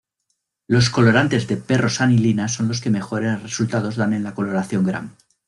Los 0.65 0.89
colorantes 0.89 1.47
de 1.47 1.57
p-rosanilina 1.57 2.47
son 2.47 2.67
los 2.67 2.81
que 2.81 2.89
mejores 2.89 3.39
resultados 3.43 3.97
dan 3.97 4.13
en 4.13 4.23
la 4.23 4.33
coloración 4.33 4.83
gram. 4.83 5.15